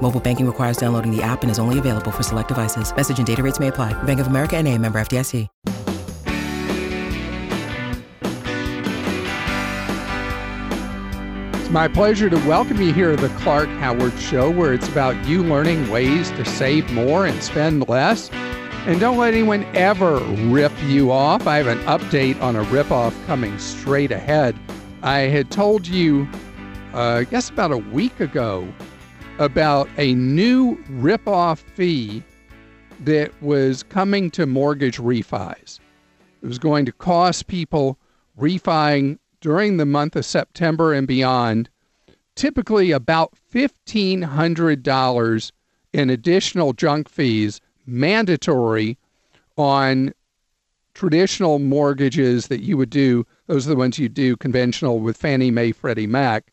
[0.00, 2.94] Mobile banking requires downloading the app and is only available for select devices.
[2.94, 3.92] Message and data rates may apply.
[4.04, 5.48] Bank of America and a member FDIC.
[11.68, 15.22] It's my pleasure to welcome you here to the Clark Howard Show, where it's about
[15.26, 18.30] you learning ways to save more and spend less.
[18.86, 21.46] And don't let anyone ever rip you off.
[21.46, 24.56] I have an update on a ripoff coming straight ahead.
[25.02, 26.26] I had told you,
[26.94, 28.66] uh, I guess about a week ago,
[29.38, 32.22] about a new ripoff fee
[33.00, 35.78] that was coming to mortgage refis.
[36.42, 37.98] It was going to cost people
[38.36, 41.68] refining during the month of September and beyond
[42.34, 45.52] typically about $1,500
[45.92, 48.98] in additional junk fees mandatory
[49.56, 50.12] on
[50.94, 53.24] traditional mortgages that you would do.
[53.46, 56.52] Those are the ones you do conventional with Fannie Mae, Freddie Mac,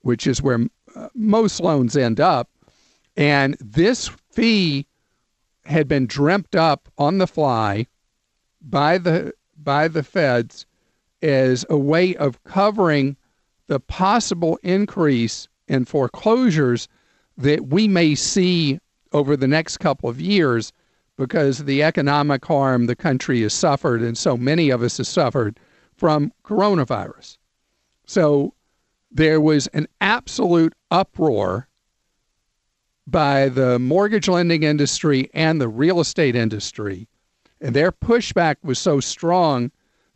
[0.00, 0.66] which is where
[1.14, 2.48] most loans end up.
[3.16, 4.86] And this fee
[5.64, 7.86] had been dreamt up on the fly
[8.60, 10.66] by the by the feds
[11.20, 13.16] as a way of covering
[13.66, 16.88] the possible increase in foreclosures
[17.36, 18.78] that we may see
[19.12, 20.72] over the next couple of years
[21.16, 25.06] because of the economic harm the country has suffered and so many of us have
[25.06, 25.58] suffered
[25.96, 27.36] from coronavirus.
[28.06, 28.54] So
[29.10, 31.68] there was an absolute uproar
[33.06, 37.08] by the mortgage lending industry and the real estate industry.
[37.60, 39.70] And their pushback was so strong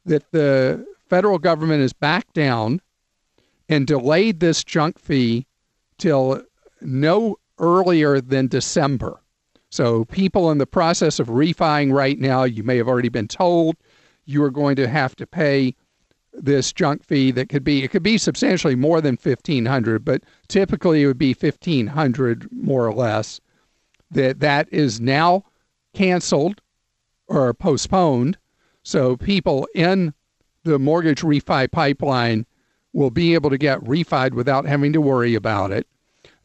[0.05, 2.81] that the federal government has backed down
[3.69, 5.47] and delayed this junk fee
[5.97, 6.43] till
[6.81, 9.21] no earlier than December.
[9.71, 13.77] So, people in the process of refining right now, you may have already been told
[14.27, 15.75] you are going to have to pay
[16.33, 21.03] this junk fee that could be it could be substantially more than 1500 but typically
[21.03, 23.41] it would be 1500 more or less.
[24.11, 25.45] That that is now
[25.95, 26.61] canceled
[27.27, 28.39] or postponed.
[28.83, 30.15] So people in
[30.65, 32.47] the mortgage refi pipeline
[32.93, 35.87] will be able to get refied without having to worry about it.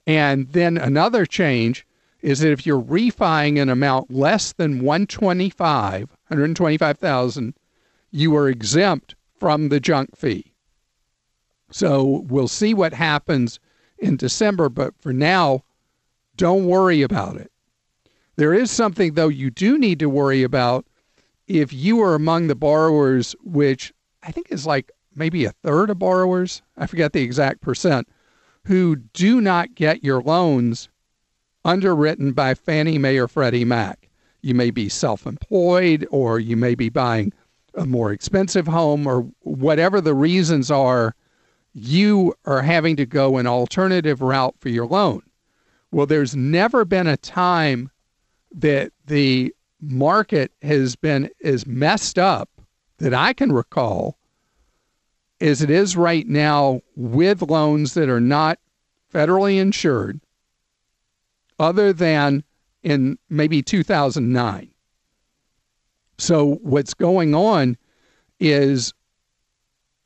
[0.06, 1.86] And then another change
[2.22, 7.54] is that if you're refining an amount less than 125, 125,000,
[8.12, 10.54] you are exempt from the junk fee.
[11.72, 13.60] So we'll see what happens
[13.98, 15.64] in December, but for now,
[16.36, 17.52] don't worry about it.
[18.36, 20.86] There is something, though, you do need to worry about
[21.48, 23.92] if you are among the borrowers, which
[24.24, 28.08] I think is like maybe a third of borrowers, I forget the exact percent,
[28.66, 30.90] who do not get your loans
[31.66, 34.10] underwritten by Fannie Mae or Freddie Mac.
[34.42, 37.34] You may be self employed or you may be buying
[37.78, 41.16] a more expensive home or whatever the reasons are,
[41.74, 45.22] you are having to go an alternative route for your loan.
[45.92, 47.92] Well, there's never been a time
[48.52, 52.50] that the market has been as messed up
[52.98, 54.18] that I can recall
[55.40, 58.60] as it is right now with loans that are not
[59.14, 60.20] federally insured,
[61.60, 62.44] other than
[62.82, 64.70] in maybe 2009.
[66.18, 67.78] So, what's going on
[68.40, 68.94] is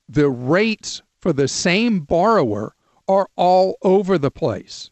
[0.09, 2.75] the rates for the same borrower
[3.07, 4.91] are all over the place.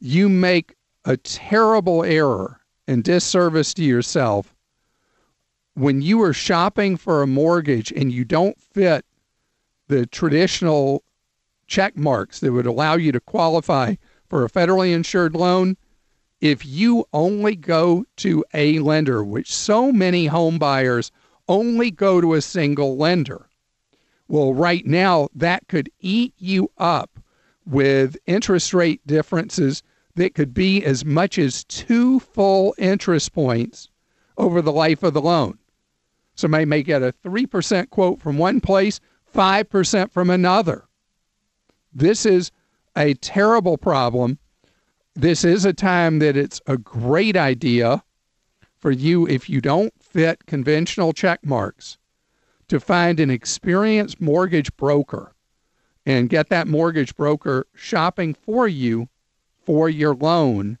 [0.00, 4.54] You make a terrible error and disservice to yourself
[5.74, 9.04] when you are shopping for a mortgage and you don't fit
[9.88, 11.02] the traditional
[11.66, 13.94] check marks that would allow you to qualify
[14.28, 15.76] for a federally insured loan
[16.42, 21.12] if you only go to a lender, which so many home buyers
[21.46, 23.48] only go to a single lender.
[24.26, 27.20] Well, right now, that could eat you up
[27.64, 29.84] with interest rate differences
[30.16, 33.88] that could be as much as two full interest points
[34.36, 35.58] over the life of the loan.
[36.34, 38.98] Somebody may get a 3% quote from one place,
[39.32, 40.88] 5% from another.
[41.94, 42.50] This is
[42.96, 44.38] a terrible problem.
[45.14, 48.02] This is a time that it's a great idea
[48.78, 51.98] for you, if you don't fit conventional check marks,
[52.68, 55.34] to find an experienced mortgage broker
[56.06, 59.08] and get that mortgage broker shopping for you
[59.64, 60.78] for your loan.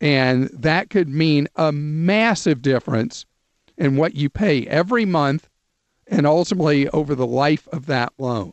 [0.00, 3.26] And that could mean a massive difference
[3.76, 5.48] in what you pay every month
[6.06, 8.52] and ultimately over the life of that loan.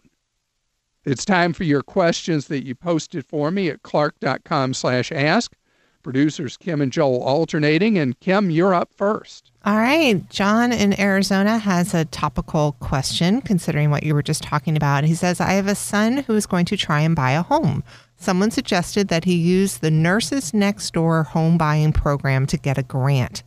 [1.09, 5.56] It's time for your questions that you posted for me at clark.com slash ask.
[6.03, 9.51] Producers Kim and Joel alternating, and Kim, you're up first.
[9.65, 10.29] All right.
[10.29, 15.03] John in Arizona has a topical question considering what you were just talking about.
[15.03, 17.83] He says, I have a son who is going to try and buy a home.
[18.17, 22.83] Someone suggested that he use the Nurses Next Door home buying program to get a
[22.83, 23.41] grant.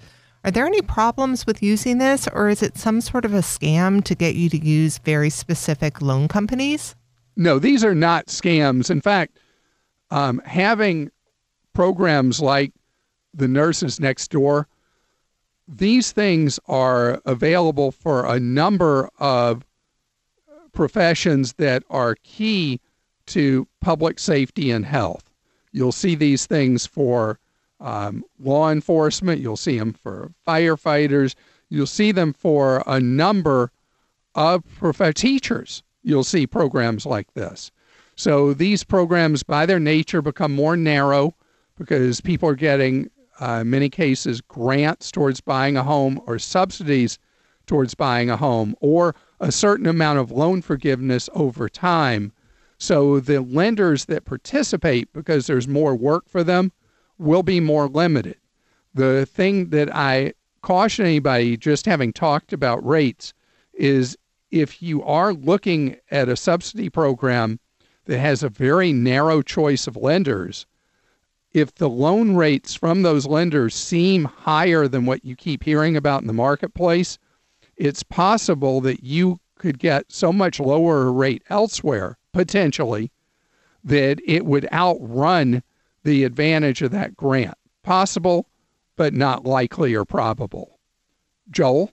[0.44, 4.03] Are there any problems with using this, or is it some sort of a scam
[4.03, 6.97] to get you to use very specific loan companies?
[7.37, 8.90] No, these are not scams.
[8.90, 9.38] In fact,
[10.11, 11.11] um, having
[11.73, 12.73] programs like
[13.32, 14.69] the Nurses Next Door
[15.69, 19.64] these things are available for a number of
[20.73, 22.81] professions that are key
[23.26, 25.31] to public safety and health.
[25.73, 27.38] You'll see these things for
[27.81, 31.34] um, law enforcement, you'll see them for firefighters,
[31.69, 33.73] you'll see them for a number
[34.34, 35.82] of prof- teachers.
[36.03, 37.71] You'll see programs like this.
[38.17, 41.35] So these programs, by their nature, become more narrow
[41.77, 43.11] because people are getting
[43.41, 47.19] uh, in many cases, grants towards buying a home or subsidies
[47.67, 52.33] towards buying a home or a certain amount of loan forgiveness over time.
[52.79, 56.73] So the lenders that participate, because there's more work for them,
[57.19, 58.37] will be more limited.
[58.95, 63.33] The thing that I caution anybody, just having talked about rates,
[63.73, 64.17] is
[64.53, 67.59] if you are looking at a subsidy program
[68.05, 70.67] that has a very narrow choice of lenders,
[71.53, 76.21] if the loan rates from those lenders seem higher than what you keep hearing about
[76.21, 77.19] in the marketplace,
[77.77, 83.11] it's possible that you could get so much lower a rate elsewhere, potentially,
[83.85, 85.63] that it would outrun
[86.05, 87.57] the advantage of that grant.
[87.83, 88.49] Possible,
[88.97, 90.79] but not likely or probable.
[91.51, 91.91] Joel?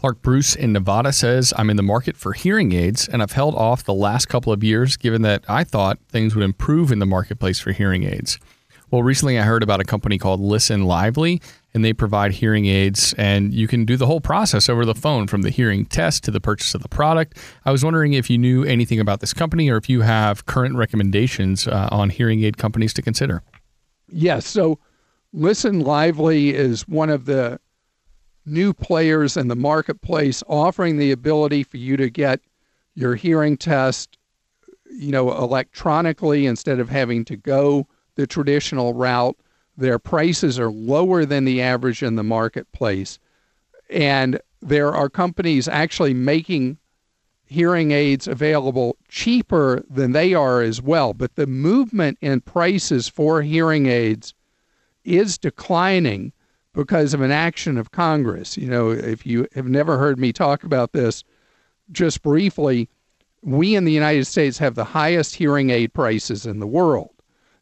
[0.00, 3.54] Clark Bruce in Nevada says, I'm in the market for hearing aids and I've held
[3.54, 7.06] off the last couple of years given that I thought things would improve in the
[7.06, 8.38] marketplace for hearing aids.
[8.90, 11.42] Well, recently I heard about a company called Listen Lively,
[11.74, 15.26] and they provide hearing aids, and you can do the whole process over the phone
[15.26, 17.36] from the hearing test to the purchase of the product.
[17.66, 20.76] I was wondering if you knew anything about this company or if you have current
[20.76, 23.42] recommendations uh, on hearing aid companies to consider.
[24.08, 24.46] Yes.
[24.46, 24.78] So,
[25.34, 27.60] Listen Lively is one of the
[28.46, 32.40] new players in the marketplace offering the ability for you to get
[32.94, 34.16] your hearing test
[34.90, 39.36] you know electronically instead of having to go the traditional route.
[39.76, 43.18] Their prices are lower than the average in the marketplace.
[43.88, 46.76] And there are companies actually making
[47.46, 51.14] hearing aids available cheaper than they are as well.
[51.14, 54.34] But the movement in prices for hearing aids
[55.02, 56.32] is declining
[56.74, 58.56] because of an action of Congress.
[58.56, 61.24] You know, if you have never heard me talk about this,
[61.92, 62.88] just briefly,
[63.42, 67.10] we in the United States have the highest hearing aid prices in the world.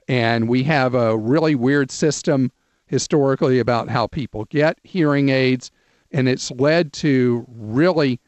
[0.08, 2.50] And we have a really weird system
[2.86, 5.70] historically about how people get hearing aids.
[6.10, 8.20] And it's led to really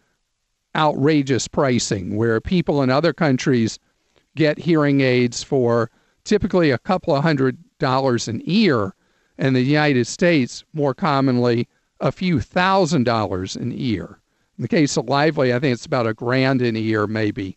[0.77, 3.79] outrageous pricing where people in other countries
[4.37, 5.91] get hearing aids for
[6.25, 8.95] typically a couple of hundred dollars an ear.
[9.41, 11.67] And the United States, more commonly,
[11.99, 14.21] a few thousand dollars an ear.
[14.59, 17.57] In the case of Lively, I think it's about a grand in a year, maybe.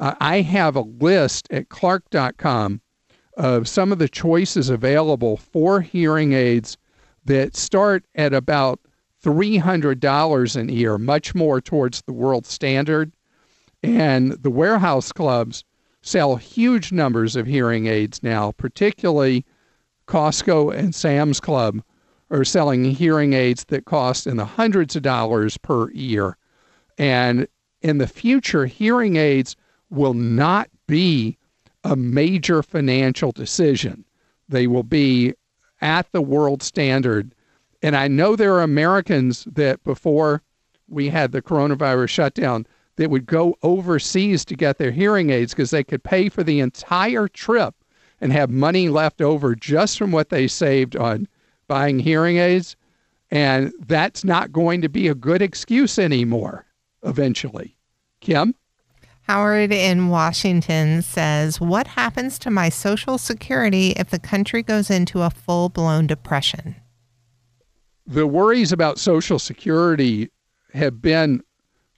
[0.00, 2.80] Uh, I have a list at clark.com
[3.36, 6.76] of some of the choices available for hearing aids
[7.26, 8.80] that start at about
[9.22, 13.12] $300 an ear, much more towards the world standard.
[13.84, 15.62] And the warehouse clubs
[16.02, 19.44] sell huge numbers of hearing aids now, particularly
[20.10, 21.84] Costco and Sam's Club
[22.30, 26.36] are selling hearing aids that cost in the hundreds of dollars per ear.
[26.98, 27.46] And
[27.80, 29.54] in the future, hearing aids
[29.88, 31.38] will not be
[31.84, 34.04] a major financial decision.
[34.48, 35.32] They will be
[35.80, 37.32] at the world standard.
[37.80, 40.42] And I know there are Americans that before
[40.88, 45.70] we had the coronavirus shutdown that would go overseas to get their hearing aids because
[45.70, 47.76] they could pay for the entire trip
[48.20, 51.26] and have money left over just from what they saved on
[51.68, 52.76] buying hearing aids.
[53.30, 56.66] And that's not going to be a good excuse anymore
[57.02, 57.76] eventually.
[58.20, 58.54] Kim?
[59.22, 65.22] Howard in Washington says, What happens to my Social Security if the country goes into
[65.22, 66.74] a full blown depression?
[68.06, 70.30] The worries about Social Security
[70.74, 71.42] have been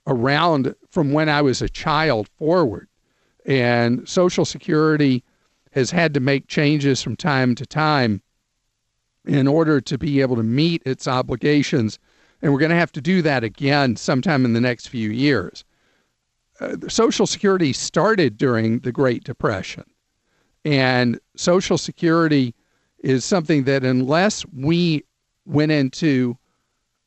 [0.05, 2.87] around from when I was a child forward.
[3.45, 5.23] And Social Security
[5.73, 8.21] has had to make changes from time to time
[9.25, 11.97] in order to be able to meet its obligations
[12.41, 15.63] And we're going to have to do that again sometime in the next few years.
[16.59, 19.85] Uh, Social Security started during the Great Depression.
[20.65, 22.53] And Social Security
[22.99, 25.03] is something that, unless we
[25.45, 26.37] went into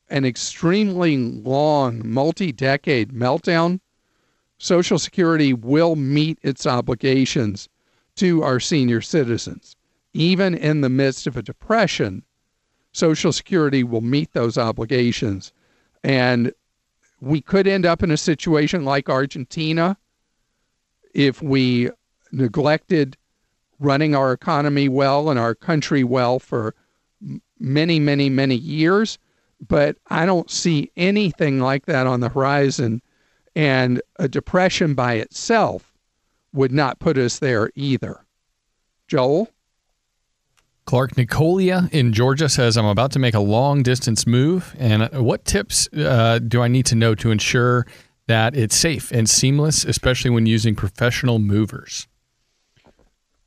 [0.08, 3.80] an extremely long, multi decade meltdown,
[4.58, 7.68] Social Security will meet its obligations
[8.16, 9.76] to our senior citizens.
[10.12, 12.22] Even in the midst of a depression,
[12.92, 15.52] Social Security will meet those obligations.
[16.02, 16.52] And
[17.20, 19.96] we could end up in a situation like Argentina
[21.14, 21.90] if we
[22.32, 23.16] neglected
[23.78, 26.74] running our economy well and our country well for
[27.58, 29.18] many, many, many years.
[29.66, 33.02] But I don't see anything like that on the horizon.
[33.54, 35.85] And a depression by itself
[36.56, 38.24] would not put us there either.
[39.06, 39.48] Joel?
[40.86, 44.74] Clark Nicolia in Georgia says, I'm about to make a long distance move.
[44.78, 47.86] And what tips uh, do I need to know to ensure
[48.28, 52.06] that it's safe and seamless, especially when using professional movers?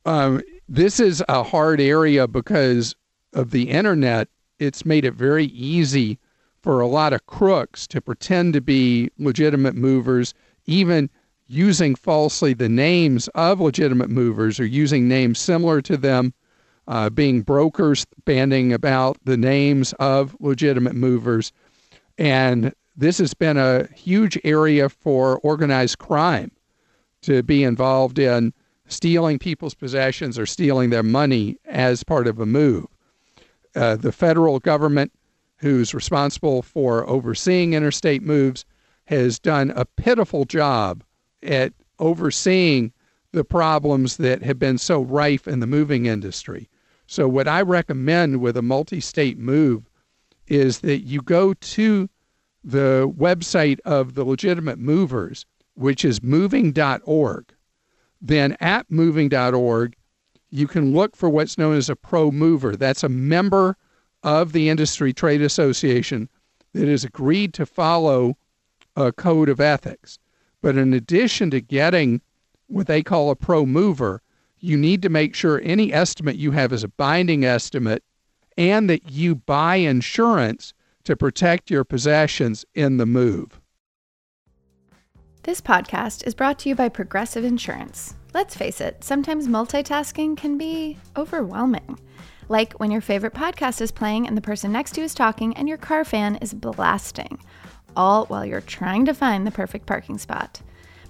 [0.04, 2.94] Um, this is a hard area because
[3.32, 4.28] of the internet.
[4.58, 6.18] It's made it very easy
[6.62, 10.34] for a lot of crooks to pretend to be legitimate movers,
[10.66, 11.08] even
[11.50, 16.32] using falsely the names of legitimate movers or using names similar to them
[16.86, 21.52] uh, being brokers, banding about the names of legitimate movers.
[22.18, 26.52] And this has been a huge area for organized crime
[27.22, 28.52] to be involved in
[28.86, 32.86] stealing people's possessions or stealing their money as part of a move.
[33.74, 35.12] Uh, the federal government,
[35.56, 38.64] who's responsible for overseeing interstate moves,
[39.06, 41.02] has done a pitiful job
[41.42, 42.92] at overseeing
[43.32, 46.68] the problems that have been so rife in the moving industry.
[47.06, 49.90] So, what I recommend with a multi state move
[50.46, 52.08] is that you go to
[52.62, 57.54] the website of the legitimate movers, which is moving.org.
[58.20, 59.96] Then at moving.org,
[60.50, 62.76] you can look for what's known as a pro mover.
[62.76, 63.76] That's a member
[64.22, 66.28] of the industry trade association
[66.74, 68.36] that has agreed to follow
[68.96, 70.18] a code of ethics.
[70.62, 72.20] But in addition to getting
[72.66, 74.22] what they call a pro mover,
[74.58, 78.02] you need to make sure any estimate you have is a binding estimate
[78.56, 80.74] and that you buy insurance
[81.04, 83.58] to protect your possessions in the move.
[85.44, 88.14] This podcast is brought to you by Progressive Insurance.
[88.34, 91.98] Let's face it, sometimes multitasking can be overwhelming.
[92.48, 95.56] Like when your favorite podcast is playing and the person next to you is talking
[95.56, 97.40] and your car fan is blasting,
[97.96, 100.60] all while you're trying to find the perfect parking spot.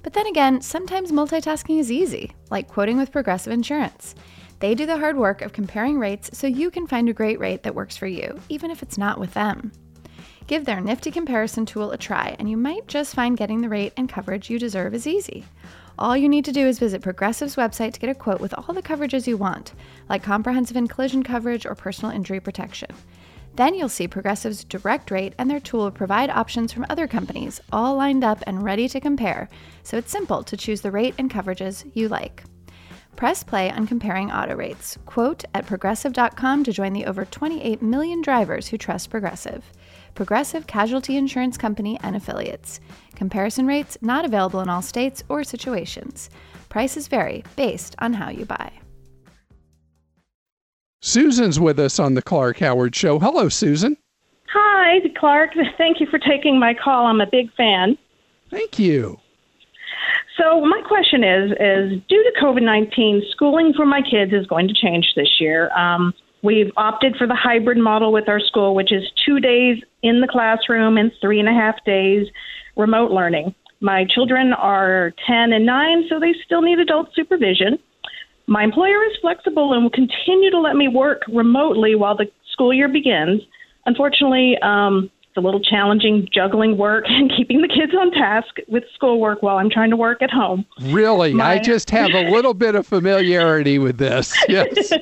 [0.02, 4.14] But then again, sometimes multitasking is easy, like quoting with Progressive Insurance.
[4.60, 7.62] They do the hard work of comparing rates so you can find a great rate
[7.62, 9.72] that works for you, even if it's not with them.
[10.46, 13.92] Give their nifty comparison tool a try, and you might just find getting the rate
[13.96, 15.44] and coverage you deserve is easy.
[15.98, 18.74] All you need to do is visit Progressive's website to get a quote with all
[18.74, 19.74] the coverages you want,
[20.08, 22.90] like comprehensive and collision coverage or personal injury protection.
[23.54, 27.96] Then you'll see Progressive's direct rate and their tool provide options from other companies, all
[27.96, 29.48] lined up and ready to compare,
[29.82, 32.44] so it's simple to choose the rate and coverages you like.
[33.16, 34.96] Press play on comparing auto rates.
[35.04, 39.62] Quote at progressive.com to join the over 28 million drivers who trust Progressive.
[40.14, 42.80] Progressive Casualty Insurance Company and affiliates.
[43.14, 46.30] Comparison rates not available in all states or situations.
[46.70, 48.79] Prices vary based on how you buy.
[51.00, 53.18] Susan's with us on the Clark Howard Show.
[53.18, 53.96] Hello, Susan.
[54.52, 55.50] Hi, Clark.
[55.78, 57.06] Thank you for taking my call.
[57.06, 57.96] I'm a big fan.
[58.50, 59.18] Thank you.
[60.36, 64.68] So my question is: is due to COVID nineteen, schooling for my kids is going
[64.68, 65.70] to change this year.
[65.72, 70.20] Um, we've opted for the hybrid model with our school, which is two days in
[70.20, 72.26] the classroom and three and a half days
[72.76, 73.54] remote learning.
[73.80, 77.78] My children are ten and nine, so they still need adult supervision.
[78.50, 82.74] My employer is flexible and will continue to let me work remotely while the school
[82.74, 83.42] year begins.
[83.86, 88.82] Unfortunately, um, it's a little challenging juggling work and keeping the kids on task with
[88.96, 90.66] schoolwork while I'm trying to work at home.
[90.80, 91.32] Really?
[91.32, 91.52] My...
[91.52, 94.36] I just have a little bit of familiarity with this.
[94.48, 94.92] Yes.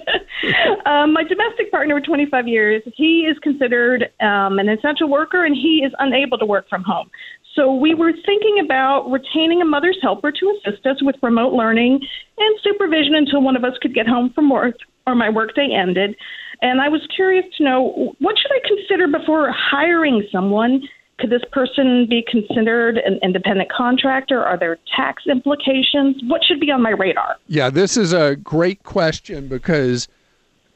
[0.84, 5.54] um, my domestic partner for 25 years, he is considered um, an essential worker and
[5.54, 7.10] he is unable to work from home.
[7.58, 11.98] So we were thinking about retaining a mother's helper to assist us with remote learning
[12.38, 14.76] and supervision until one of us could get home from work
[15.08, 16.14] or my workday ended.
[16.62, 20.82] And I was curious to know what should I consider before hiring someone?
[21.18, 24.40] Could this person be considered an independent contractor?
[24.40, 26.22] Are there tax implications?
[26.28, 27.38] What should be on my radar?
[27.48, 30.06] Yeah, this is a great question because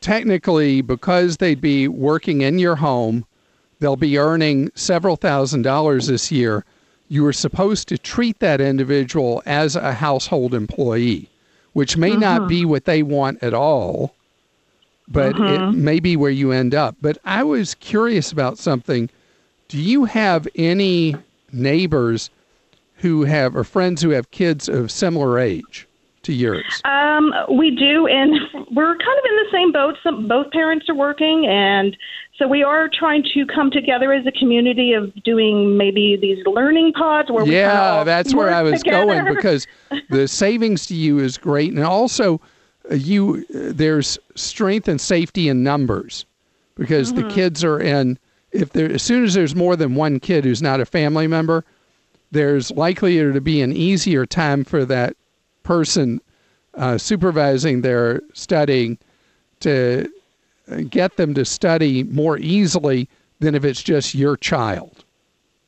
[0.01, 3.25] technically, because they'd be working in your home,
[3.83, 6.65] they'll be earning several thousand dollars this year.
[7.09, 11.29] You are supposed to treat that individual as a household employee,
[11.73, 14.15] which may not be what they want at all,
[15.09, 16.97] but it may be where you end up.
[17.03, 19.11] But I was curious about something.
[19.69, 21.17] Do you have any
[21.53, 22.31] neighbors
[22.97, 25.89] who have or friends who have kids of similar age
[26.23, 26.81] to yours?
[26.85, 28.33] Um, we do, and
[28.71, 29.97] we're kind of in the same boat.
[30.03, 31.97] Some, both parents are working, and
[32.43, 36.93] so we are trying to come together as a community of doing maybe these learning
[36.93, 39.07] pods where we kind of yeah, that's where I was together.
[39.07, 39.67] going because
[40.11, 42.41] the savings to you is great, and also
[42.91, 46.27] uh, you uh, there's strength and safety in numbers
[46.75, 47.29] because Mm-hmm.
[47.29, 48.19] the kids are in.
[48.51, 51.65] If there as soon as there's more than one kid who's not a family member,
[52.33, 55.17] there's likely to be an easier time for that
[55.63, 56.21] person
[56.75, 58.99] uh, supervising their studying
[59.61, 60.11] to
[60.89, 63.09] get them to study more easily
[63.41, 65.05] than if it's just your child.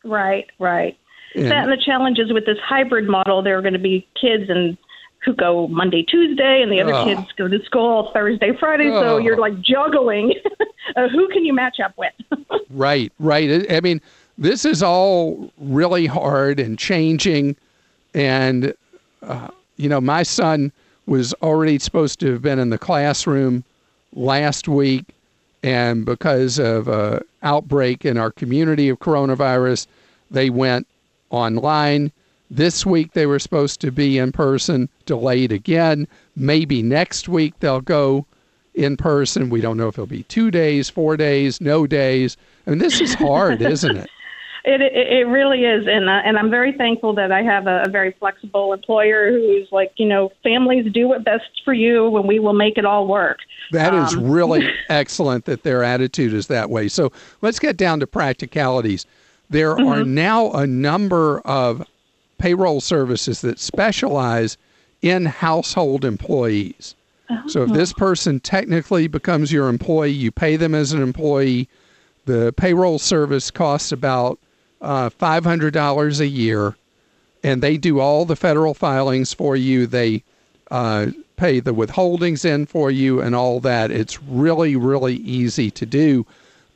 [0.05, 0.97] Right, right.
[1.35, 4.49] And- that and the challenges with this hybrid model, there are going to be kids
[4.49, 4.77] and
[5.25, 7.05] who go Monday, Tuesday, and the other Oh.
[7.05, 8.89] kids go to school Thursday, Friday.
[8.91, 9.19] So Oh.
[9.19, 10.35] you're like juggling.
[10.97, 12.13] uh, who can you match up with?
[12.71, 13.69] Right, right.
[13.71, 14.01] I I mean,
[14.37, 17.55] this is all really hard and changing.
[18.15, 18.75] And,
[19.23, 20.73] uh, you know, my son
[21.07, 23.63] was already supposed to have been in the classroom
[24.14, 25.04] last week.
[25.62, 29.87] And because of a outbreak in our community of coronavirus,
[30.30, 30.87] they went
[31.30, 32.12] online.
[32.50, 36.06] This week they were supposed to be in person, delayed again.
[36.37, 38.26] Maybe next week they'll go
[38.75, 39.50] in person.
[39.50, 42.37] We don't know if it'll be two days, four days, no days.
[42.66, 44.11] I mean, this is hard, isn't it?
[44.66, 47.83] It, it it really is, and uh, and I'm very thankful that I have a,
[47.87, 52.26] a very flexible employer who's like, you know, families do what best for you, and
[52.26, 53.40] we will make it all work.
[53.73, 56.88] That is really excellent that their attitude is that way.
[56.88, 59.04] So let's get down to practicalities.
[59.50, 61.87] There are now a number of
[62.38, 64.56] payroll services that specialize
[65.02, 66.95] in household employees.
[67.47, 71.69] So if this person technically becomes your employee, you pay them as an employee.
[72.26, 74.39] The payroll service costs about
[74.80, 76.76] uh, $500 a year,
[77.43, 79.87] and they do all the federal filings for you.
[79.87, 80.23] They
[80.71, 83.91] uh, pay the withholdings in for you and all that.
[83.91, 86.26] It's really, really easy to do.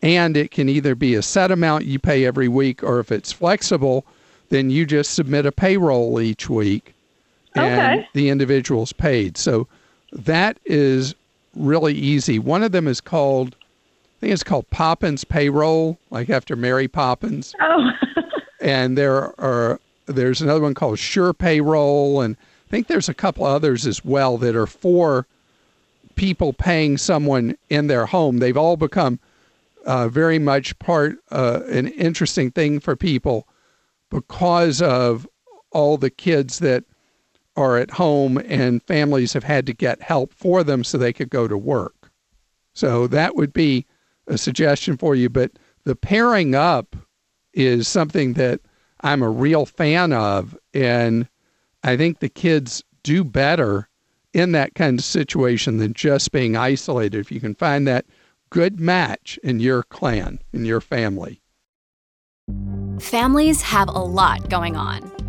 [0.03, 3.33] And it can either be a set amount you pay every week, or if it's
[3.33, 4.05] flexible,
[4.49, 6.95] then you just submit a payroll each week
[7.55, 7.65] and
[8.01, 8.09] Okay.
[8.13, 9.37] the individual's paid.
[9.37, 9.67] So
[10.13, 11.15] that is
[11.57, 12.39] really easy.
[12.39, 13.57] One of them is called,
[14.19, 17.91] I think it's called Poppins Payroll, like after Mary Poppins Oh,
[18.61, 23.87] and there are there's another one called SurePayroll, and I think there's a couple others
[23.87, 25.27] as well that are for
[26.17, 28.39] people paying someone in their home.
[28.39, 29.21] They've all become
[29.87, 33.47] uh, very much part uh, an interesting thing for people
[34.11, 35.29] because of
[35.71, 36.83] all the kids that
[37.57, 41.31] are at home and families have had to get help for them so they could
[41.31, 42.11] go to work.
[42.73, 43.87] So that would be
[44.29, 45.29] a suggestion for you.
[45.29, 45.53] But
[45.85, 46.97] the pairing up
[47.53, 48.61] is something that
[49.01, 50.57] I'm a real fan of.
[50.75, 51.29] And
[51.83, 53.89] I think the kids do better
[54.33, 57.19] in that kind of situation than just being isolated.
[57.19, 58.07] If you can find that
[58.51, 61.43] good match in your clan, in your family.
[63.01, 65.18] Families have a lot going on.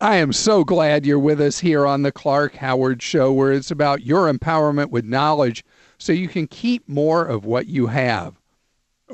[0.00, 3.70] I am so glad you're with us here on the Clark Howard Show, where it's
[3.70, 5.64] about your empowerment with knowledge
[5.96, 8.38] so you can keep more of what you have.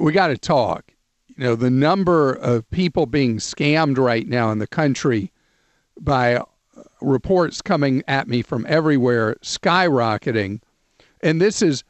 [0.00, 0.92] We got to talk.
[1.28, 5.30] You know, the number of people being scammed right now in the country
[6.00, 6.42] by
[7.00, 10.60] reports coming at me from everywhere skyrocketing.
[11.20, 11.84] And this is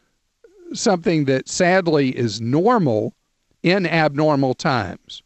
[0.75, 3.15] something that sadly is normal
[3.63, 5.23] in abnormal times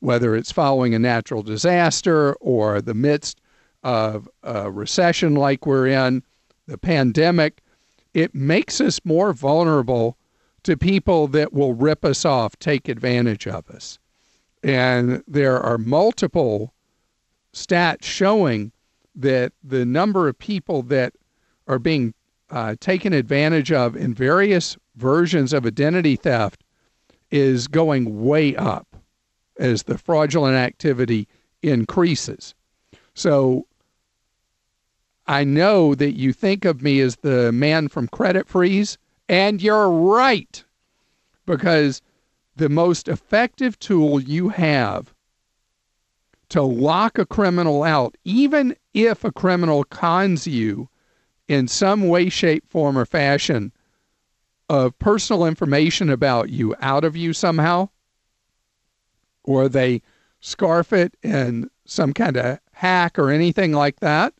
[0.00, 3.40] whether it's following a natural disaster or the midst
[3.82, 6.22] of a recession like we're in,
[6.66, 7.62] the pandemic,
[8.14, 10.16] it makes us more vulnerable
[10.64, 13.98] to people that will rip us off, take advantage of us.
[14.62, 16.74] And there are multiple
[17.54, 18.72] stats showing
[19.14, 21.14] that the number of people that
[21.66, 22.14] are being
[22.50, 26.64] uh, taken advantage of in various versions of identity theft
[27.30, 28.87] is going way up
[29.58, 31.28] as the fraudulent activity
[31.62, 32.54] increases.
[33.14, 33.66] So
[35.26, 38.96] I know that you think of me as the man from Credit Freeze,
[39.28, 40.64] and you're right.
[41.44, 42.00] Because
[42.56, 45.14] the most effective tool you have
[46.48, 50.88] to lock a criminal out, even if a criminal cons you
[51.46, 53.72] in some way, shape, form, or fashion
[54.68, 57.88] of personal information about you out of you somehow,
[59.48, 60.02] or they
[60.40, 64.34] scarf it in some kind of hack or anything like that,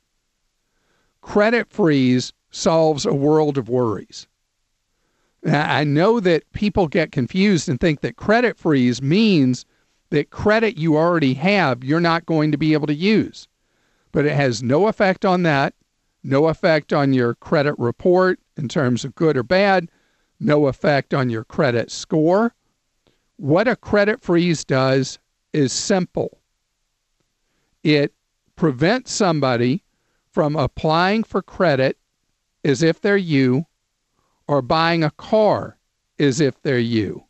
[1.23, 4.27] credit freeze solves a world of worries.
[5.47, 9.65] I know that people get confused and think that credit freeze means
[10.11, 13.49] that credit you already have, you're not going to be able to use.
[14.13, 15.75] But it has no effect on that,
[16.23, 19.89] no effect on your credit report in terms of good or bad,
[20.39, 22.55] no effect on your credit score.
[23.39, 25.21] What a credit freeze does
[25.53, 26.41] is simple
[27.85, 28.13] it
[28.57, 29.85] prevents somebody
[30.33, 31.97] from applying for credit
[32.65, 33.67] as if they're you
[34.49, 35.79] or buying a car
[36.19, 37.25] as if they're you.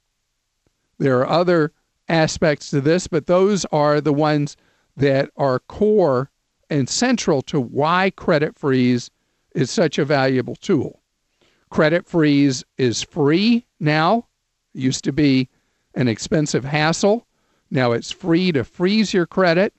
[0.99, 1.73] There are other
[2.09, 4.57] aspects to this, but those are the ones
[4.97, 6.31] that are core
[6.71, 9.11] and central to why credit freeze
[9.55, 11.03] is such a valuable tool.
[11.68, 14.27] Credit freeze is free now.
[14.75, 15.51] It used to be
[15.94, 17.27] an expensive hassle.
[17.70, 19.74] Now it's free to freeze your credit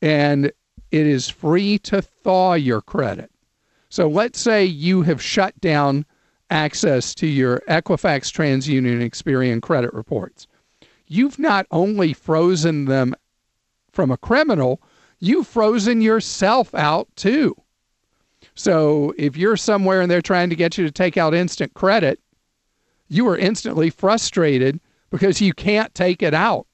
[0.00, 3.30] and it is free to thaw your credit.
[3.88, 6.04] So let's say you have shut down
[6.50, 10.46] access to your Equifax, TransUnion, Experian credit reports.
[11.06, 13.14] You've not only frozen them
[13.90, 14.80] from a criminal,
[15.18, 17.56] you've frozen yourself out too.
[18.54, 22.20] So if you're somewhere and they're trying to get you to take out instant credit,
[23.08, 24.80] you are instantly frustrated
[25.12, 26.66] because you can't take it out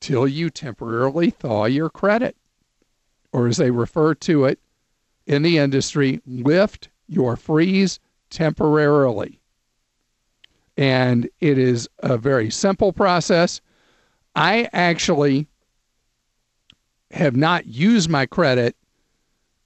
[0.00, 2.36] till you temporarily thaw your credit.
[3.32, 4.60] Or as they refer to it
[5.26, 7.98] in the industry, lift your freeze
[8.30, 9.40] temporarily.
[10.76, 13.60] And it is a very simple process.
[14.36, 15.48] I actually
[17.10, 18.76] have not used my credit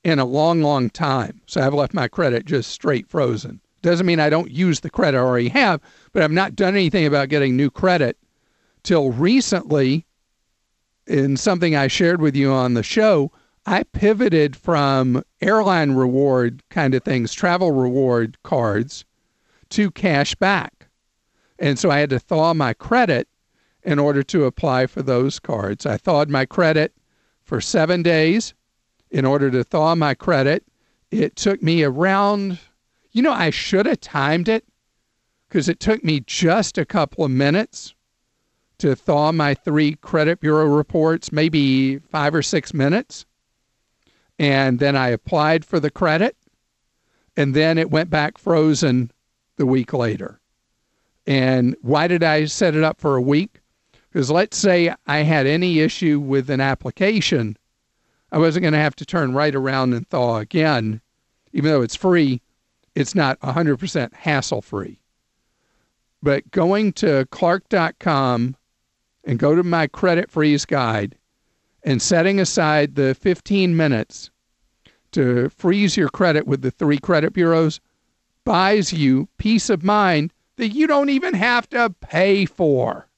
[0.03, 1.43] in a long, long time.
[1.47, 3.61] So I've left my credit just straight frozen.
[3.87, 5.81] Doesn't mean I don't use the credit I already have,
[6.12, 8.18] but I've not done anything about getting new credit
[8.83, 10.05] till recently
[11.07, 13.31] in something I shared with you on the show,
[13.64, 19.05] I pivoted from airline reward kind of things, travel reward cards,
[19.70, 20.88] to cash back.
[21.57, 23.29] And so I had to thaw my credit
[23.85, 25.87] in order to apply for those cards.
[25.87, 26.92] I thawed my credit
[27.44, 28.53] for seven days
[29.12, 30.64] in order to thaw my credit.
[31.12, 32.59] It took me around,
[33.16, 34.62] you know, I should have timed it
[35.48, 37.94] because it took me just a couple of minutes
[38.76, 43.24] to thaw my three credit bureau reports, maybe five or six minutes.
[44.38, 46.37] And then I applied for the credit,
[47.38, 49.11] and then it went back frozen
[49.57, 50.38] the week later.
[51.26, 53.62] And why did I set it up for a week?
[54.12, 57.57] Because let's say I had any issue with an application,
[58.31, 61.00] I wasn't going to have to turn right around and thaw again.
[61.55, 62.42] Even though it's free,
[62.97, 64.99] it's not 100% hassle free.
[66.23, 68.57] But going to clark.com
[69.23, 71.17] and go to my credit freeze guide
[71.83, 74.31] and setting aside the 15 minutes
[75.13, 77.81] to freeze your credit with the three credit bureaus
[78.45, 83.09] buys you peace of mind that you don't even have to pay for.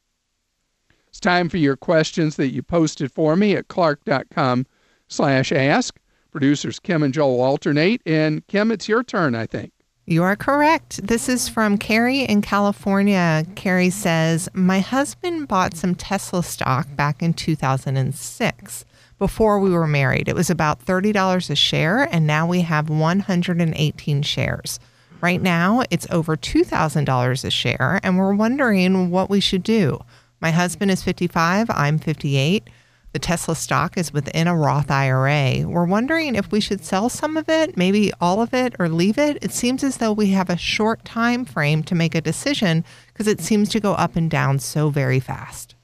[1.07, 4.67] It's time for your questions that you posted for me at clark.com
[5.07, 5.99] slash ask.
[6.39, 8.01] Producers Kim and Joel alternate.
[8.07, 9.73] And Kim, it's your turn, I think.
[10.07, 11.05] You are correct.
[11.05, 13.45] This is from Carrie in California.
[13.57, 18.85] Carrie says, My husband bought some Tesla stock back in 2006
[19.19, 20.29] before we were married.
[20.29, 24.79] It was about $30 a share, and now we have 118 shares.
[25.21, 29.99] Right now, it's over $2,000 a share, and we're wondering what we should do.
[30.41, 32.71] My husband is 55, I'm 58.
[33.13, 35.67] The Tesla stock is within a Roth IRA.
[35.67, 39.17] We're wondering if we should sell some of it, maybe all of it, or leave
[39.17, 39.39] it.
[39.43, 43.27] It seems as though we have a short time frame to make a decision because
[43.27, 45.75] it seems to go up and down so very fast.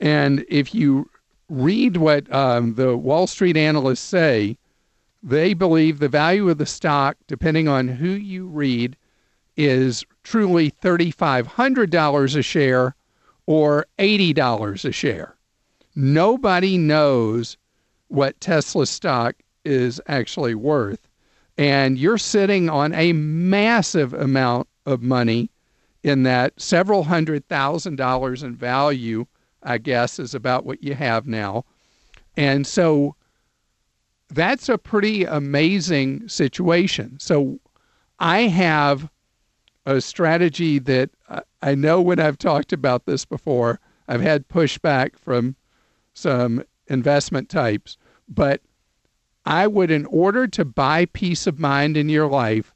[0.00, 1.08] And if you
[1.48, 4.58] read what um, the Wall Street analysts say,
[5.22, 8.96] they believe the value of the stock, depending on who you read,
[9.56, 12.96] is truly $3,500 a share
[13.46, 15.35] or $80 a share
[15.96, 17.56] nobody knows
[18.08, 21.08] what Tesla stock is actually worth.
[21.58, 25.50] And you're sitting on a massive amount of money
[26.02, 29.26] in that several hundred thousand dollars in value,
[29.62, 31.64] I guess, is about what you have now.
[32.36, 33.16] And so
[34.28, 37.18] that's a pretty amazing situation.
[37.18, 37.58] So
[38.18, 39.08] I have
[39.86, 45.18] a strategy that uh, I know when I've talked about this before, I've had pushback
[45.18, 45.56] from
[46.16, 47.98] some investment types,
[48.28, 48.62] but
[49.44, 52.74] I would, in order to buy peace of mind in your life,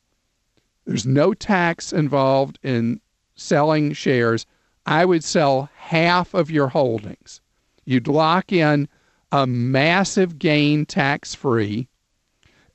[0.85, 3.01] there's no tax involved in
[3.35, 4.47] selling shares.
[4.87, 7.41] I would sell half of your holdings.
[7.85, 8.89] You'd lock in
[9.33, 11.89] a massive gain tax free.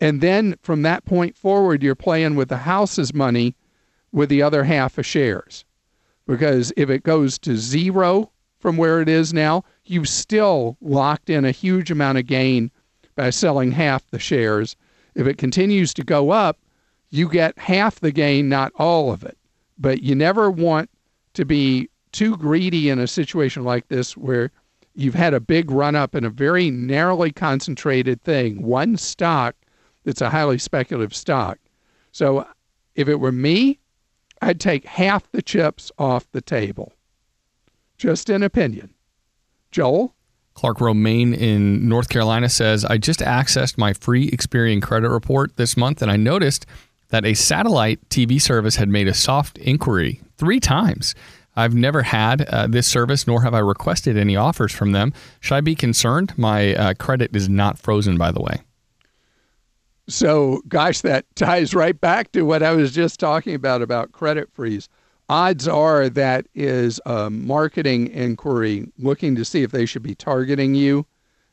[0.02, 3.56] And then from that point forward, you're playing with the house's money
[4.12, 5.64] with the other half of shares.
[6.28, 11.46] Because if it goes to zero from where it is now, you've still locked in
[11.46, 12.72] a huge amount of gain
[13.16, 14.76] by selling half the shares.
[15.16, 16.60] If it continues to go up,
[17.10, 19.38] you get half the gain, not all of it.
[19.78, 20.90] But you never want
[21.34, 24.52] to be too greedy in a situation like this where
[24.96, 29.56] you've had a big run up in a very narrowly concentrated thing, one stock
[30.06, 31.60] that's a highly speculative stock.
[32.12, 32.48] So
[32.96, 33.80] if it were me,
[34.42, 36.94] I'd take half the chips off the table.
[37.98, 38.95] Just an opinion.
[39.76, 40.16] Joel?
[40.54, 45.76] Clark Romaine in North Carolina says, I just accessed my free Experian credit report this
[45.76, 46.66] month and I noticed
[47.10, 51.14] that a satellite TV service had made a soft inquiry three times.
[51.58, 55.12] I've never had uh, this service, nor have I requested any offers from them.
[55.42, 56.34] Should I be concerned?
[56.38, 58.62] My uh, credit is not frozen, by the way.
[60.08, 64.50] So, gosh, that ties right back to what I was just talking about about credit
[64.54, 64.88] freeze
[65.30, 70.76] odds are that is a marketing inquiry looking to see if they should be targeting
[70.76, 71.06] you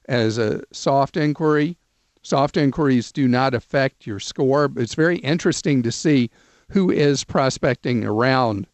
[0.08, 1.76] as a soft inquiry.
[2.22, 6.30] Soft inquiries do not affect your score, it's very interesting to see
[6.68, 8.66] who is prospecting around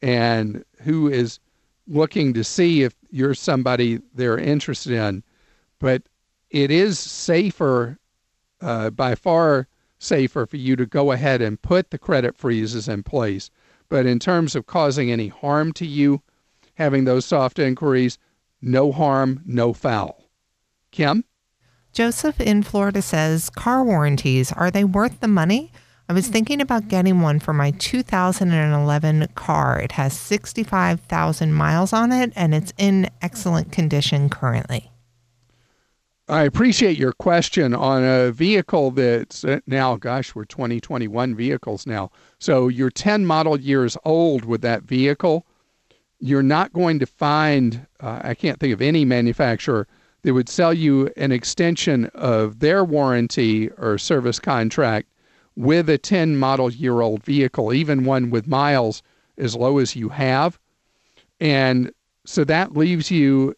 [0.00, 1.38] and who is
[1.86, 5.22] looking to see if you're somebody they're interested in.
[5.78, 6.02] But
[6.50, 7.98] it is safer,
[8.60, 13.02] uh, by far safer, for you to go ahead and put the credit freezes in
[13.02, 13.50] place
[13.88, 16.22] but in terms of causing any harm to you,
[16.74, 18.18] having those soft inquiries,
[18.60, 20.24] no harm, no foul.
[20.90, 21.24] Kim?
[21.92, 25.72] Joseph in Florida says car warranties, are they worth the money?
[26.08, 29.78] I was thinking about getting one for my 2011 car.
[29.80, 34.90] It has 65,000 miles on it and it's in excellent condition currently.
[36.30, 42.10] I appreciate your question on a vehicle that's uh, now, gosh, we're 2021 vehicles now.
[42.38, 45.46] So you're 10 model years old with that vehicle.
[46.20, 49.88] You're not going to find, uh, I can't think of any manufacturer
[50.22, 55.08] that would sell you an extension of their warranty or service contract
[55.56, 59.02] with a 10 model year old vehicle, even one with miles
[59.38, 60.58] as low as you have.
[61.40, 61.90] And
[62.26, 63.54] so that leaves you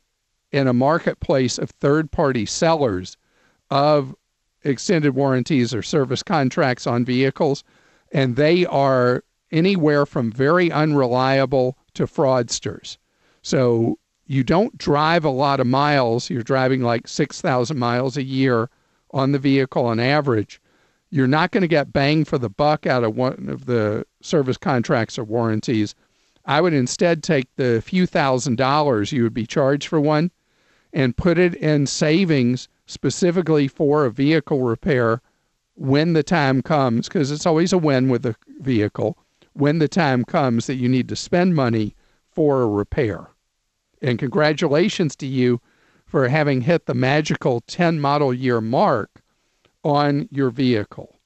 [0.53, 3.17] in a marketplace of third party sellers
[3.71, 4.15] of
[4.65, 7.65] extended warranties or service contracts on vehicles,
[8.13, 12.99] and they are anywhere from very unreliable to fraudsters.
[13.43, 18.69] So you don't drive a lot of miles, you're driving like 6,000 miles a year
[19.13, 20.61] on the vehicle on average.
[21.11, 24.57] You're not going to get bang for the buck out of one of the service
[24.57, 25.95] contracts or warranties.
[26.45, 30.31] I would instead take the few thousand dollars you would be charged for one
[30.93, 35.21] and put it in savings specifically for a vehicle repair
[35.75, 39.17] when the time comes, because it's always a win with a vehicle,
[39.55, 41.95] when the time comes that you need to spend money
[42.31, 43.31] for a repair.
[44.03, 45.61] And congratulations to you
[46.07, 49.23] for having hit the magical 10 model year mark
[49.85, 51.17] on your vehicle.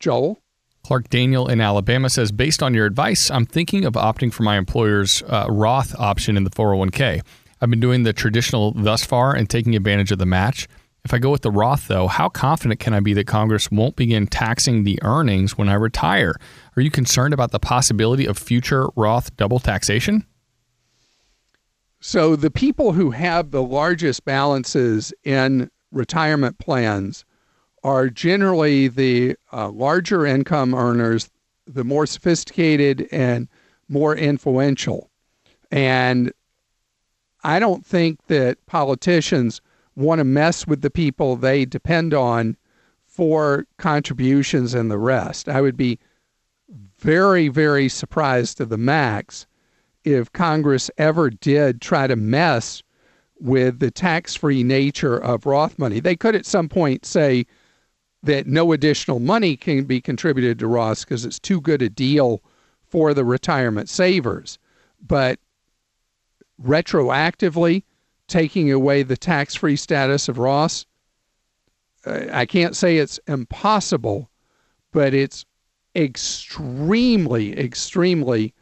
[0.00, 0.40] Joel?
[0.82, 4.56] Clark Daniel in Alabama says, based on your advice, I'm thinking of opting for my
[4.56, 7.22] employer's uh, Roth option in the 401k.
[7.60, 10.68] I've been doing the traditional thus far and taking advantage of the match.
[11.04, 13.96] If I go with the Roth, though, how confident can I be that Congress won't
[13.96, 16.34] begin taxing the earnings when I retire?
[16.76, 20.26] Are you concerned about the possibility of future Roth double taxation?
[22.00, 27.24] So, the people who have the largest balances in retirement plans
[27.82, 31.30] are generally the uh, larger income earners,
[31.66, 33.48] the more sophisticated and
[33.88, 35.10] more influential.
[35.70, 36.32] And
[37.44, 39.60] I don't think that politicians
[39.94, 42.56] want to mess with the people they depend on
[43.06, 45.48] for contributions and the rest.
[45.48, 45.98] I would be
[46.98, 49.46] very, very surprised to the max
[50.04, 52.82] if Congress ever did try to mess
[53.40, 56.00] with the tax free nature of Roth money.
[56.00, 57.46] They could at some point say
[58.22, 62.42] that no additional money can be contributed to Roth because it's too good a deal
[62.82, 64.58] for the retirement savers.
[65.04, 65.38] But
[66.62, 67.82] retroactively,
[68.26, 70.84] taking away the tax free status of Roth.
[72.06, 74.30] I can't say it's impossible,
[74.92, 75.44] but it's
[75.96, 78.54] extremely, extremely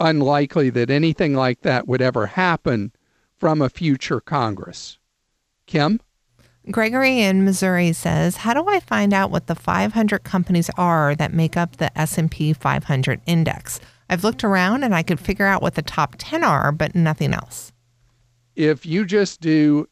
[0.00, 2.92] unlikely that anything like that would ever happen
[3.36, 4.98] from a future Congress.
[5.66, 6.00] Kim?
[6.70, 11.34] Gregory in Missouri says, "How do I find out what the 500 companies are that
[11.34, 13.80] make up the S&P 500 index?
[14.14, 17.34] I've looked around and I could figure out what the top 10 are, but nothing
[17.34, 17.72] else."
[18.54, 19.88] If you just do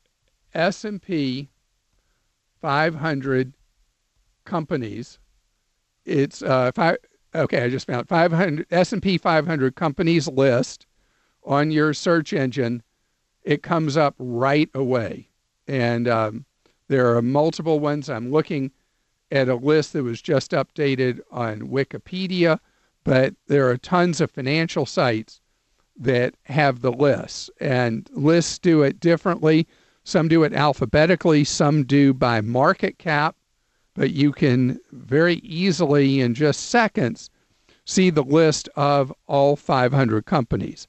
[0.54, 1.50] S&P
[2.60, 3.52] 500
[4.44, 5.18] companies,
[6.04, 6.98] it's uh five,
[7.34, 10.86] okay, I just found 500 S&P 500 companies list
[11.44, 12.82] on your search engine,
[13.42, 15.28] it comes up right away.
[15.66, 16.44] And um,
[16.88, 18.08] there are multiple ones.
[18.08, 18.70] I'm looking
[19.30, 22.60] at a list that was just updated on Wikipedia,
[23.04, 25.40] but there are tons of financial sites
[25.96, 29.66] that have the lists, and lists do it differently.
[30.04, 33.36] Some do it alphabetically, some do by market cap,
[33.94, 37.30] but you can very easily, in just seconds,
[37.84, 40.88] see the list of all 500 companies.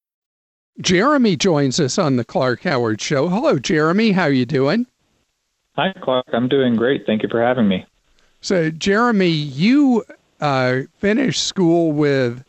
[0.79, 3.27] Jeremy joins us on the Clark Howard Show.
[3.27, 4.11] Hello, Jeremy.
[4.11, 4.85] How are you doing?
[5.75, 6.27] Hi, Clark.
[6.33, 7.05] I'm doing great.
[7.05, 7.85] Thank you for having me.
[8.41, 10.03] So, Jeremy, you
[10.39, 12.43] uh, finished school with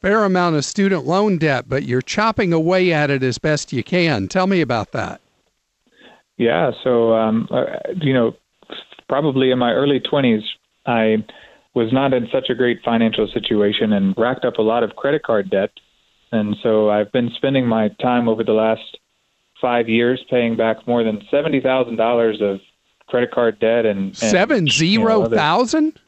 [0.00, 3.82] fair amount of student loan debt, but you're chopping away at it as best you
[3.82, 4.28] can.
[4.28, 5.20] Tell me about that.
[6.36, 6.70] Yeah.
[6.82, 7.64] So, um, uh,
[8.00, 8.34] you know,
[9.08, 10.42] probably in my early 20s,
[10.86, 11.24] I
[11.74, 15.22] was not in such a great financial situation and racked up a lot of credit
[15.22, 15.70] card debt
[16.36, 18.98] and so I've been spending my time over the last
[19.60, 22.60] five years paying back more than seventy thousand dollars of
[23.06, 25.98] credit card debt and, and seven zero you know, thousand.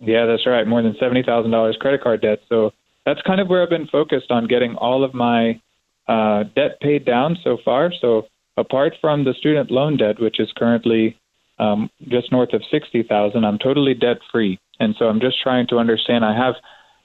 [0.00, 0.66] Yeah, that's right.
[0.66, 2.40] More than seventy thousand dollars credit card debt.
[2.48, 2.72] So
[3.06, 5.60] that's kind of where I've been focused on getting all of my
[6.08, 7.92] uh, debt paid down so far.
[8.00, 11.18] So apart from the student loan debt, which is currently
[11.58, 14.58] um, just north of sixty thousand, I'm totally debt free.
[14.80, 16.24] And so I'm just trying to understand.
[16.24, 16.54] I have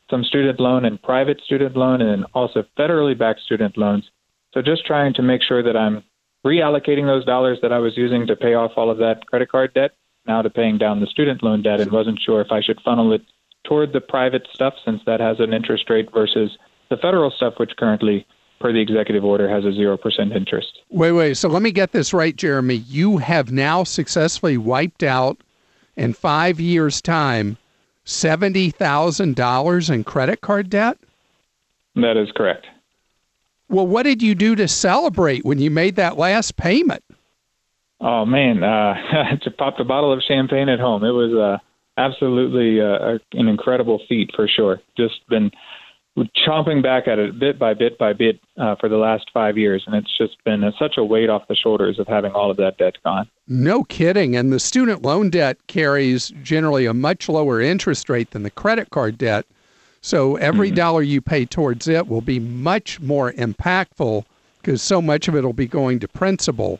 [0.09, 4.09] some student loan and private student loan, and also federally backed student loans.
[4.53, 6.03] So just trying to make sure that I'm
[6.45, 9.73] reallocating those dollars that I was using to pay off all of that credit card
[9.73, 9.91] debt
[10.25, 13.13] now to paying down the student loan debt, and wasn't sure if I should funnel
[13.13, 13.21] it
[13.65, 16.57] toward the private stuff since that has an interest rate versus
[16.89, 18.25] the federal stuff, which currently,
[18.59, 20.79] per the executive order, has a 0% interest.
[20.89, 21.35] Wait, wait.
[21.35, 22.75] So let me get this right, Jeremy.
[22.75, 25.41] You have now successfully wiped out
[25.95, 27.57] in five years' time
[28.09, 30.97] $70,000 in credit card debt?
[31.95, 32.65] That is correct.
[33.69, 37.03] Well, what did you do to celebrate when you made that last payment?
[38.01, 38.95] Oh man, uh,
[39.43, 41.03] to pop a bottle of champagne at home.
[41.03, 41.59] It was uh,
[42.01, 44.81] absolutely uh, an incredible feat for sure.
[44.97, 45.51] Just been
[46.47, 49.83] chomping back at it bit by bit by bit uh, for the last five years,
[49.85, 52.57] and it's just been uh, such a weight off the shoulders of having all of
[52.57, 53.29] that debt gone.
[53.51, 54.35] No kidding.
[54.35, 58.91] And the student loan debt carries generally a much lower interest rate than the credit
[58.91, 59.45] card debt.
[60.01, 60.75] So every mm-hmm.
[60.75, 64.23] dollar you pay towards it will be much more impactful
[64.61, 66.79] because so much of it will be going to principal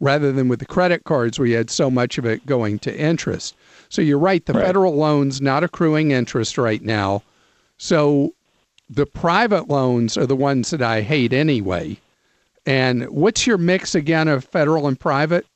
[0.00, 2.98] rather than with the credit cards where you had so much of it going to
[2.98, 3.54] interest.
[3.90, 4.64] So you're right, the right.
[4.64, 7.22] federal loans not accruing interest right now.
[7.76, 8.32] So
[8.88, 11.98] the private loans are the ones that I hate anyway.
[12.64, 15.46] And what's your mix again of federal and private?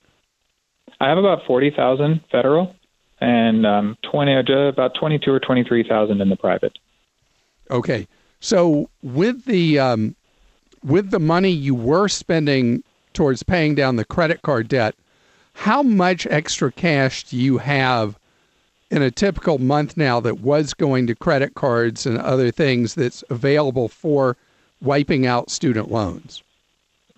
[0.99, 2.75] I have about forty thousand federal,
[3.19, 6.77] and um, twenty uh, about twenty two or twenty three thousand in the private.
[7.69, 8.07] Okay,
[8.39, 10.15] so with the um,
[10.83, 12.83] with the money you were spending
[13.13, 14.95] towards paying down the credit card debt,
[15.53, 18.17] how much extra cash do you have
[18.89, 23.23] in a typical month now that was going to credit cards and other things that's
[23.29, 24.37] available for
[24.81, 26.43] wiping out student loans?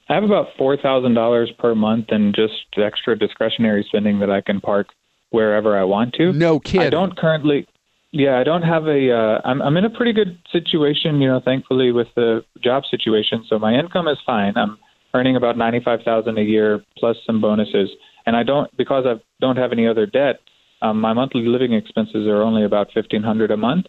[0.08, 4.42] I have about four thousand dollars per month and just extra discretionary spending that I
[4.42, 4.88] can park
[5.32, 6.32] wherever I want to.
[6.32, 6.82] No kidding.
[6.82, 7.68] I don't currently.
[8.12, 9.12] Yeah, I don't have a.
[9.12, 13.46] Uh, I'm I'm in a pretty good situation, you know, thankfully with the job situation.
[13.50, 14.54] So my income is fine.
[14.56, 14.78] I'm
[15.14, 17.90] earning about ninety five thousand a year plus some bonuses,
[18.26, 20.40] and I don't because I don't have any other debt.
[20.82, 23.88] Um, my monthly living expenses are only about fifteen hundred a month.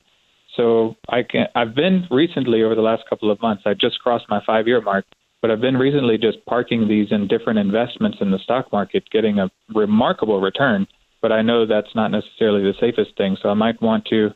[0.56, 1.46] So I can.
[1.54, 3.64] I've been recently over the last couple of months.
[3.66, 5.04] I just crossed my five year mark.
[5.46, 9.38] But I've been recently just parking these in different investments in the stock market, getting
[9.38, 10.88] a remarkable return.
[11.22, 13.36] But I know that's not necessarily the safest thing.
[13.40, 14.30] So I might want to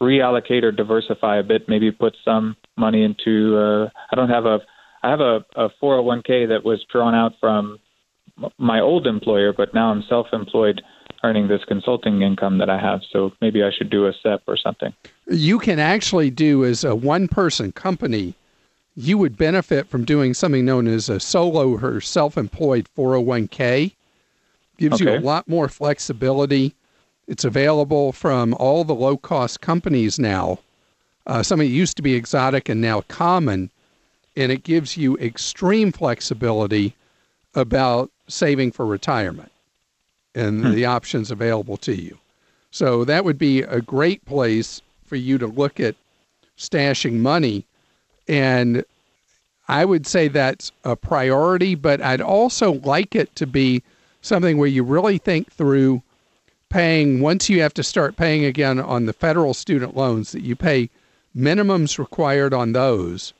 [0.00, 4.60] reallocate or diversify a bit, maybe put some money into, uh, I don't have a,
[5.02, 7.78] I have a, a 401k that was drawn out from
[8.56, 10.80] my old employer, but now I'm self employed
[11.22, 13.00] earning this consulting income that I have.
[13.12, 14.94] So maybe I should do a SEP or something.
[15.26, 18.34] You can actually do as a one person company,
[18.96, 23.92] you would benefit from doing something known as a solo or self employed 401k.
[24.78, 26.74] Gives you a lot more flexibility.
[27.26, 30.58] It's available from all the low cost companies now.
[31.26, 33.70] Uh, something that used to be exotic and now common.
[34.36, 36.94] And it gives you extreme flexibility
[37.54, 39.50] about saving for retirement
[40.34, 42.18] and the options available to you.
[42.70, 45.96] So that would be a great place for you to look at
[46.58, 47.64] stashing money.
[48.28, 48.84] And
[49.68, 53.82] I would say that's a priority, but I'd also like it to be
[54.22, 56.02] something where you really think through
[56.68, 60.56] paying, once you have to start paying again on the federal student loans, that you
[60.56, 60.90] pay
[61.36, 63.32] minimums required on those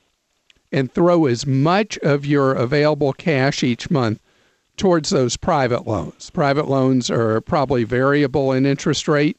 [0.71, 4.19] and throw as much of your available cash each month
[4.75, 6.29] towards those private loans.
[6.29, 9.37] Private loans are probably variable in interest rate,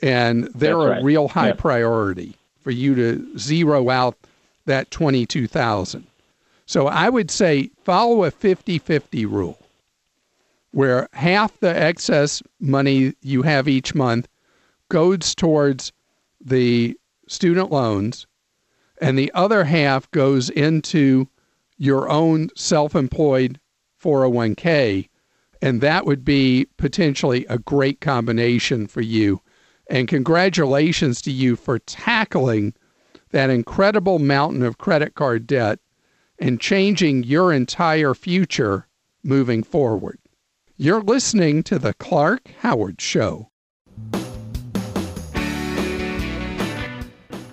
[0.00, 1.58] and they're That's a real high Yep.
[1.58, 4.16] priority for you to zero out
[4.66, 6.06] that 22,000.
[6.66, 9.58] So I would say follow a 50-50 rule
[10.70, 14.26] where half the excess money you have each month
[14.88, 15.92] goes towards
[16.40, 16.96] the
[17.28, 18.26] student loans
[19.00, 21.28] and the other half goes into
[21.76, 23.60] your own self-employed
[24.02, 25.08] 401k
[25.60, 29.41] and that would be potentially a great combination for you
[29.92, 32.72] and congratulations to you for tackling
[33.30, 35.78] that incredible mountain of credit card debt
[36.38, 38.88] and changing your entire future
[39.22, 40.18] moving forward.
[40.78, 43.50] You're listening to The Clark Howard Show.